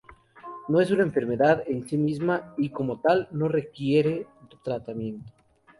No 0.67 0.81
es 0.81 0.89
una 0.89 1.03
enfermedad 1.03 1.61
en 1.67 1.87
sí 1.87 1.95
misma 1.95 2.55
y, 2.57 2.71
como 2.71 2.99
tal, 3.01 3.27
no 3.29 3.47
requiere 3.47 4.25
tratamiento. 4.63 5.31